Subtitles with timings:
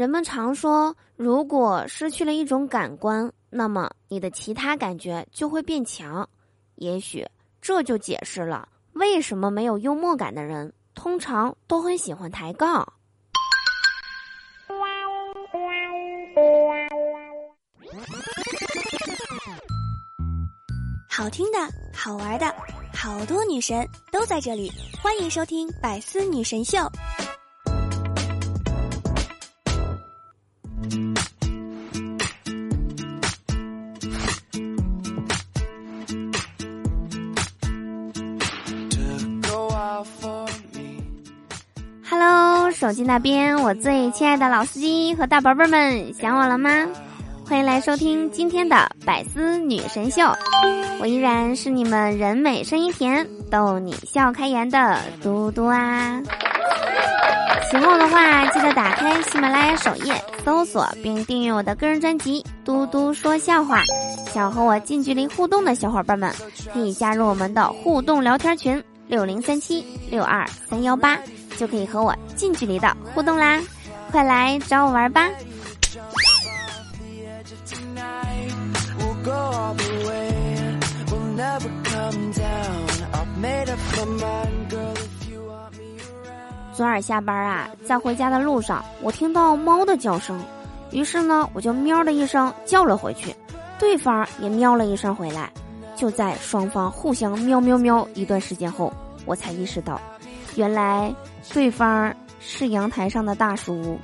[0.00, 6.26] 人们常说，如果失去了一种感官，那么你的其他感觉就会变强。
[6.76, 7.22] 也许
[7.60, 12.90] 这就解释了为什么没有幽默感的人通常都很喜欢抬杠。
[21.10, 21.58] 好听的，
[21.92, 22.46] 好玩的，
[22.94, 24.72] 好多女神都在这里，
[25.02, 26.78] 欢迎收听《百思女神秀》。
[42.80, 46.86] 手机那边，我最亲爱的老司机和大宝贝儿们，想我了吗？
[47.46, 50.22] 欢迎来收听今天的《百思女神秀》，
[50.98, 56.22] 我依然是你们人美声音甜、逗你笑开颜的嘟嘟啊！
[57.70, 63.82] 喜欢我的话，记得打开喜马拉雅首页，搜索并订阅我的个人专辑《嘟嘟说笑话》。
[64.32, 66.32] 想和我近距离互动的小伙伴们，
[66.72, 71.18] 可以加入我们的互动聊天群六零三七六二三幺八，
[71.60, 73.60] 就可以和我近距离的互动啦！
[74.10, 75.28] 快来找我玩吧！
[86.72, 90.42] 昨晚下班啊，在回家的路上，我听到猫的叫声，
[90.92, 93.36] 于是呢，我就喵的一声叫了回去，
[93.78, 95.52] 对方也喵了一声回来。
[95.94, 98.90] 就在双方互相喵喵喵一段时间后，
[99.26, 100.00] 我才意识到，
[100.56, 101.14] 原来
[101.52, 103.98] 对方是阳台上的大叔。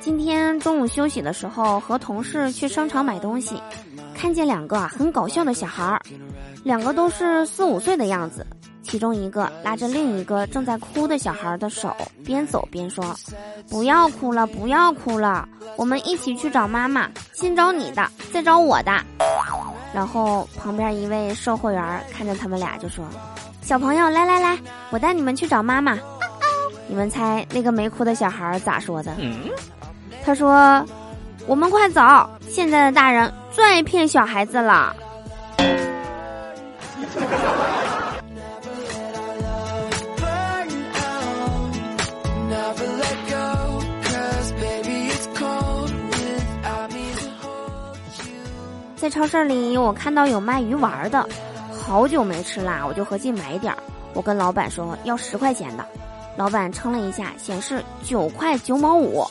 [0.00, 3.60] 今天中午休息的时候，和同事去商场买东西，
[4.14, 6.00] 看见两个很搞笑的小孩儿，
[6.64, 8.46] 两个都是四五岁的样子。
[8.88, 11.94] 其中一个拉着另一个正在哭的小孩的手，
[12.24, 13.14] 边走边说
[13.68, 18.92] ：“不要哭了，不要哭了，我们一起去找妈妈，先找你的，再找我的。”
[19.92, 23.04] 然后旁边一位售货员看着他们俩就说
[23.60, 25.98] ：“小朋友，来来来，我带你们去找妈妈。”
[26.88, 29.14] 你们猜那个没哭的小孩咋说的？
[30.24, 30.82] 他说
[31.46, 32.00] ：“我们快走，
[32.48, 34.96] 现在的大人最爱骗小孩子了。”
[49.08, 51.26] 在超市里，我看到有卖鱼丸的，
[51.72, 53.78] 好久没吃啦，我就合计买点儿。
[54.12, 55.86] 我跟老板说要十块钱的，
[56.36, 59.24] 老板称了一下，显示九块九毛五。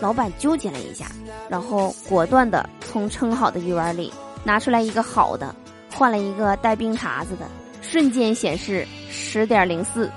[0.00, 1.06] 老板纠结了一下，
[1.48, 4.12] 然后果断的从称好的鱼丸里
[4.42, 5.54] 拿出来一个好的，
[5.94, 7.46] 换了一个带冰碴子的，
[7.80, 10.10] 瞬间显示十点零四。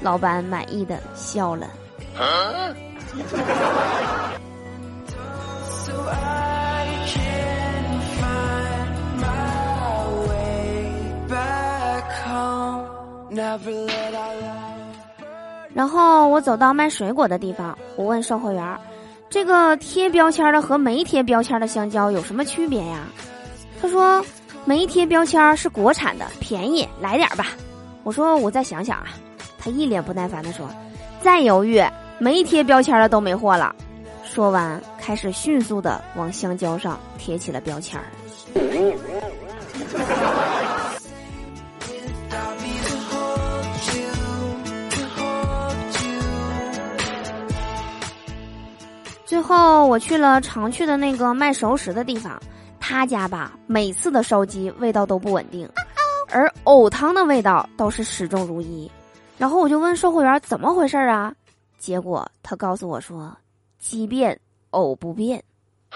[0.00, 1.68] 老板满意的笑了。
[15.74, 18.78] 然后我走到卖水果的地方，我问售货员
[19.28, 23.06] ：“这个贴标签的和没贴标签的香蕉有什么区别呀？”
[23.80, 24.24] 他说
[24.64, 27.48] ：“没贴标签是国产的，便宜，来点吧。”
[28.04, 29.08] 我说：“我再想想啊。”
[29.58, 30.66] 他一脸不耐烦的说
[31.20, 31.84] ：“再犹豫，
[32.18, 33.74] 没贴标签的都没货了。”
[34.24, 38.06] 说完，开始迅速的往香蕉上贴起了标签儿。
[49.46, 52.40] 后我去了常去的那个卖熟食的地方，
[52.80, 55.70] 他家吧每次的烧鸡味道都不稳定，
[56.28, 58.90] 而藕汤的味道倒是始终如一。
[59.38, 61.32] 然后我就问售货员怎么回事啊？
[61.78, 63.36] 结果他告诉我说
[63.78, 64.40] ：“鸡变
[64.70, 65.44] 藕不变。”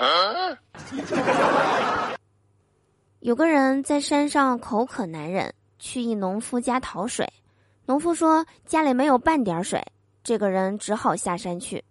[3.20, 7.28] 有个人在山上口渴难忍，去一农夫家讨水。
[7.86, 9.84] 农夫说家里没有半点水，
[10.22, 11.82] 这个人只好下山去。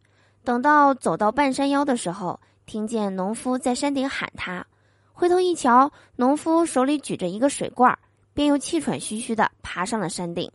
[0.44, 4.65] 等到走到半山腰的时候，听见农夫在山顶喊他，
[5.13, 7.97] 回头一瞧，农夫手里举着一个水罐，
[8.33, 10.51] 便又气喘吁吁的爬上了山顶。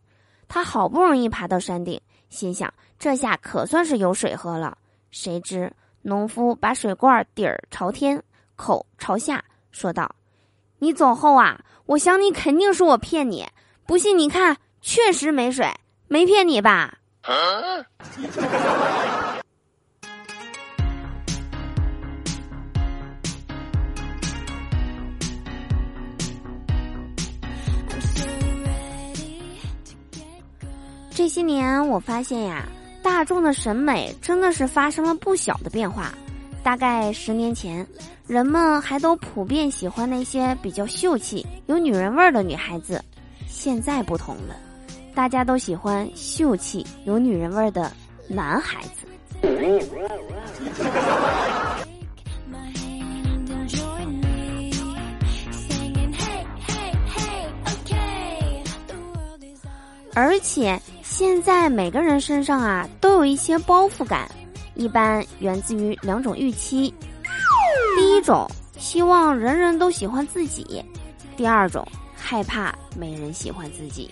[0.48, 4.76] 他好不容易爬到山顶，心想这下可算是有水喝了。
[5.10, 5.72] 谁知
[6.02, 8.22] 农夫把水罐底儿朝天，
[8.56, 10.14] 口朝下，说道
[10.78, 13.46] ：“你走后啊，我想你肯定是我骗你，
[13.86, 15.68] 不信你看，确实没水，
[16.08, 16.98] 没骗你吧？”
[31.24, 32.68] 这些年我发现呀，
[33.02, 36.12] 大众的审美真的是发生了不小的变化。
[36.62, 37.86] 大概十年前，
[38.26, 43.02] 人们还都普遍喜欢那些比较秀气、有女人味儿的女孩子，
[43.48, 44.54] 现在不同了，
[45.14, 47.90] 大家都喜欢秀气、有女人味儿的
[48.28, 49.06] 男孩子。
[60.16, 60.78] 而且
[61.16, 64.28] 现在每个人身上啊都有一些包袱感，
[64.74, 66.92] 一般源自于两种预期：
[67.96, 70.84] 第一种希望人人都喜欢自己；
[71.36, 74.10] 第二种害怕没人喜欢自己。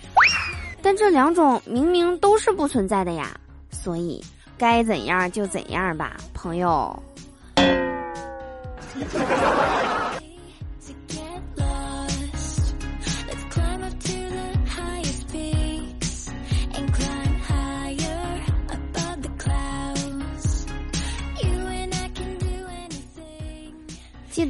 [0.81, 3.37] 但这两种明明都是不存在的呀，
[3.69, 4.23] 所以
[4.57, 7.03] 该怎样就怎样吧，朋友。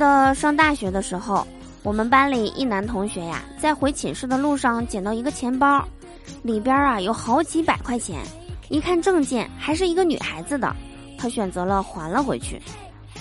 [0.03, 1.47] 得上大学的时候，
[1.81, 5.81] 我们班里一男同学呀，在回寝室的路上捡到一个钱包，
[6.41, 8.19] 里边啊有好几百块钱，
[8.67, 10.75] 一看证件还是一个女孩子的，
[11.17, 12.61] 他选择了还了回去。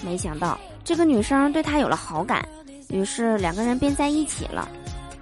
[0.05, 2.45] 没想到这个女生对他有了好感，
[2.89, 4.69] 于是两个人便在一起了。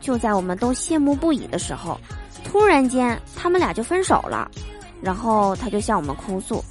[0.00, 2.00] 就在我们都羡慕不已的时候，
[2.42, 4.50] 突然间他们俩就分手了，
[5.02, 6.64] 然后他就向我们哭诉。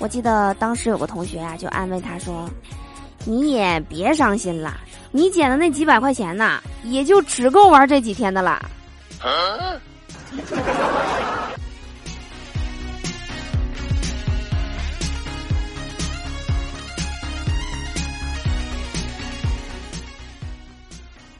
[0.00, 2.50] 我记得当时有个同学啊，就安慰他说。
[3.26, 4.78] 你也别伤心了，
[5.10, 8.62] 你捡的那几百块钱呐，也就只够玩这几天的了。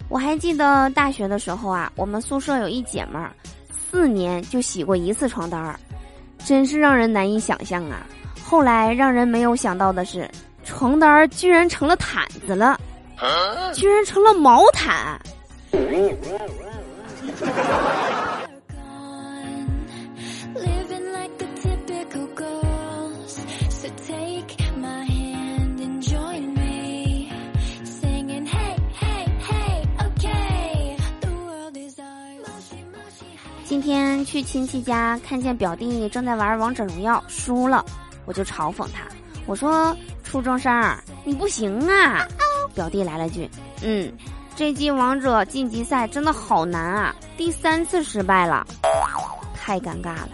[0.09, 3.31] 我还记得大学的时候啊，我们宿舍有一姐们儿，
[3.71, 5.79] 四年就洗过一次床单儿，
[6.47, 8.07] 真是让人难以想象啊。
[8.43, 10.27] 后来让人没有想到的是。
[10.65, 12.79] 床单居然成了毯子了，
[13.75, 15.21] 居然成了毛毯。
[33.65, 37.85] 今天去亲戚家，看见表弟正在玩王者荣耀，输了，
[38.25, 39.05] 我就嘲讽他，
[39.47, 39.97] 我说。
[40.35, 42.27] 初中生，你不行啊！
[42.75, 43.49] 表弟来了句
[43.85, 44.13] ：“嗯，
[44.57, 48.67] 这季王者晋级赛真的好难啊，第三次失败了，
[49.55, 50.31] 太尴尬了。”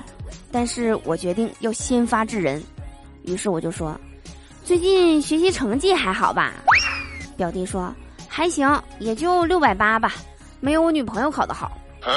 [0.50, 2.64] 但是我决定要先发制人，
[3.24, 3.94] 于是我就说
[4.64, 6.54] ：“最近学习成绩还好吧？”
[7.36, 7.94] 表弟说
[8.26, 8.66] ：“还行，
[9.00, 10.14] 也就六百八吧，
[10.60, 11.70] 没有我女朋友考得好。”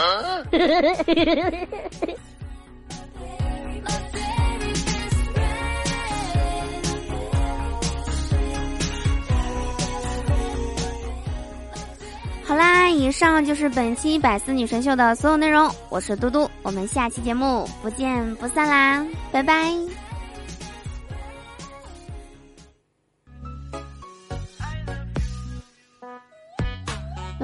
[12.54, 15.68] 好啦，以上就是本期百思女神秀的所有内容。
[15.90, 19.74] 我是嘟嘟，我们下期节目不见不散啦，拜拜。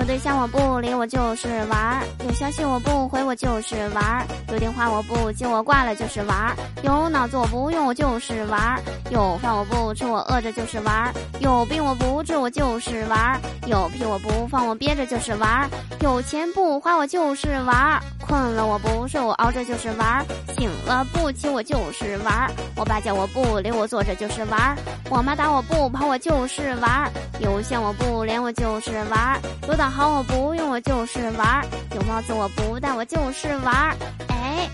[0.09, 15.69] 对象我不理我就是玩儿，有消息我不回我就是玩儿，有电话我不接我挂了就是玩儿，有脑子我不用我就是玩儿，有饭我不吃我饿着就是玩儿，有病我不治我就是玩儿，有屁我不放我憋着就是玩儿，
[16.01, 24.77] 有钱不花我就是玩儿，困了我不睡我熬着就是玩儿，醒了不起我就是玩儿，我爸叫我不理我坐着就是玩儿，
[25.09, 27.09] 我妈打我不跑我就是玩儿，
[27.39, 29.89] 有线我不连我就是玩儿，有导。
[29.89, 33.95] 航，我不用，我就是玩儿；有帽子我不戴，我就是玩儿。
[34.27, 34.69] 哎，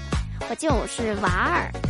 [0.50, 1.72] 我就是玩儿。